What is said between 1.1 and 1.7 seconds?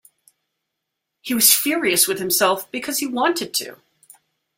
He was